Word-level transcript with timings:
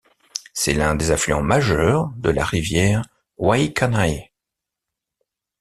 C’est 0.55 0.73
l’un 0.73 0.95
des 0.95 1.11
affluents 1.11 1.43
majeurs 1.43 2.07
de 2.17 2.31
la 2.31 2.43
rivière 2.43 3.05
Waikanae. 3.37 4.31